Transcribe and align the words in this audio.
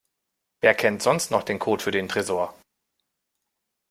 Wer 0.61 0.73
kennt 0.73 1.03
sonst 1.03 1.29
noch 1.29 1.43
den 1.43 1.59
Code 1.59 1.83
für 1.83 1.91
den 1.91 2.09
Tresor? 2.09 2.55